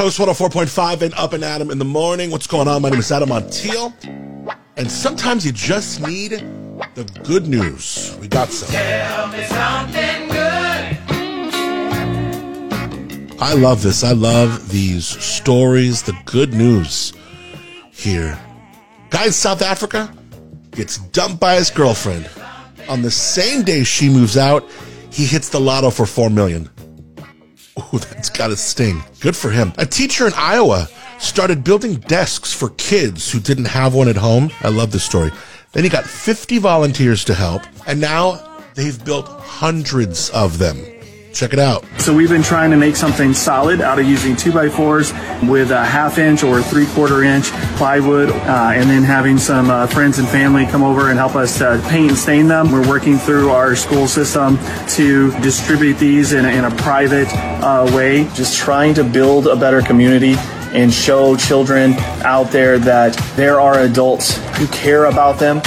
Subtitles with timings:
[0.00, 2.30] Coast 104.5 and Up and Adam in the morning.
[2.30, 2.80] What's going on?
[2.80, 3.92] My name is Adam Montiel.
[4.78, 6.30] And sometimes you just need
[6.94, 8.16] the good news.
[8.18, 8.70] We got some.
[8.70, 10.96] Tell me something good.
[13.42, 14.02] I love this.
[14.02, 17.12] I love these stories, the good news
[17.92, 18.38] here.
[19.10, 20.10] Guy in South Africa
[20.70, 22.26] gets dumped by his girlfriend.
[22.88, 24.66] On the same day she moves out,
[25.10, 26.70] he hits the lotto for four million.
[28.10, 29.02] That's gotta sting.
[29.20, 29.72] Good for him.
[29.78, 34.50] A teacher in Iowa started building desks for kids who didn't have one at home.
[34.60, 35.30] I love this story.
[35.72, 40.76] Then he got 50 volunteers to help, and now they've built hundreds of them.
[41.32, 41.84] Check it out.
[41.98, 45.12] So we've been trying to make something solid out of using two by fours
[45.42, 49.86] with a half inch or three quarter inch plywood, uh, and then having some uh,
[49.86, 52.72] friends and family come over and help us uh, paint and stain them.
[52.72, 57.90] We're working through our school system to distribute these in a, in a private uh,
[57.94, 58.24] way.
[58.34, 60.34] Just trying to build a better community
[60.72, 65.60] and show children out there that there are adults who care about them.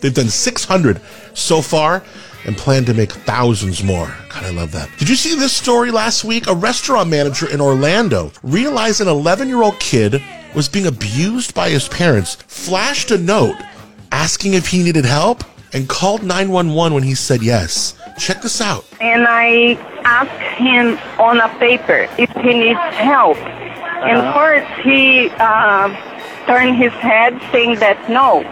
[0.00, 1.00] They've done 600
[1.34, 2.02] so far
[2.46, 4.06] and plan to make thousands more.
[4.30, 4.88] God, I love that.
[4.98, 6.46] Did you see this story last week?
[6.46, 10.22] A restaurant manager in Orlando realized an 11 year old kid
[10.54, 13.56] was being abused by his parents, flashed a note
[14.10, 17.94] asking if he needed help, and called 911 when he said yes.
[18.18, 18.84] Check this out.
[19.00, 23.36] and I asked him on a paper if he needs help.
[23.36, 25.88] And first he uh,
[26.46, 28.42] turned his head saying that no,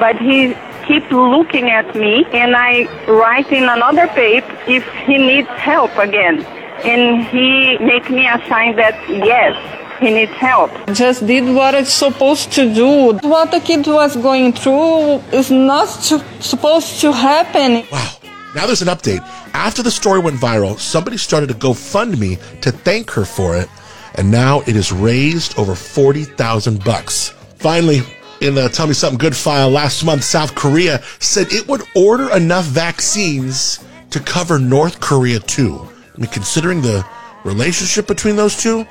[0.00, 0.54] but he
[0.86, 6.44] keep looking at me and I write in another paper if he needs help again.
[6.84, 9.54] And he make me a sign that yes,
[10.00, 10.70] he needs help.
[10.92, 13.18] just did what it's supposed to do.
[13.26, 17.86] What the kid was going through is not su- supposed to happen.
[17.90, 18.12] Wow.
[18.54, 19.20] Now there's an update.
[19.54, 23.68] After the story went viral, somebody started a GoFundMe to thank her for it,
[24.14, 27.30] and now it has raised over 40,000 bucks.
[27.56, 28.02] Finally,
[28.40, 32.34] in the Tell Me Something Good file last month, South Korea said it would order
[32.34, 35.88] enough vaccines to cover North Korea too.
[36.14, 37.06] I mean, considering the
[37.44, 38.86] relationship between those two,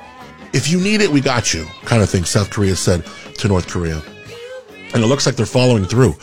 [0.52, 3.04] if you need it, we got you, kind of thing South Korea said
[3.38, 4.02] to North Korea.
[4.94, 6.14] And it looks like they're following through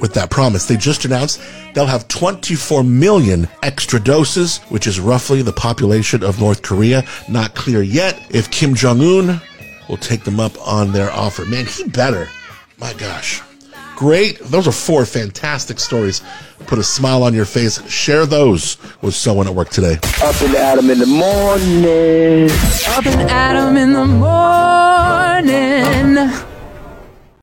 [0.00, 0.66] with that promise.
[0.66, 1.40] They just announced
[1.74, 7.04] they'll have 24 million extra doses, which is roughly the population of North Korea.
[7.28, 9.40] Not clear yet if Kim Jong Un
[9.88, 11.44] will take them up on their offer.
[11.44, 12.28] Man, he better.
[12.82, 13.40] My gosh.
[13.94, 14.40] Great.
[14.40, 16.20] Those are four fantastic stories.
[16.66, 17.80] Put a smile on your face.
[17.88, 20.00] Share those with someone at work today.
[20.20, 22.50] Up and Adam in the morning.
[22.88, 24.81] Up and Adam in the morning.